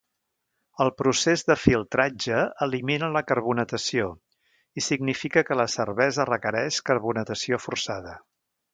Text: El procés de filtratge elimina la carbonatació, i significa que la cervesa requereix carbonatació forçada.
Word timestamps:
El 0.85 0.87
procés 1.01 1.43
de 1.49 1.57
filtratge 1.63 2.39
elimina 2.67 3.11
la 3.17 3.23
carbonatació, 3.33 4.09
i 4.83 4.87
significa 4.89 5.47
que 5.51 5.61
la 5.63 5.71
cervesa 5.79 6.29
requereix 6.35 6.85
carbonatació 6.93 7.65
forçada. 7.69 8.21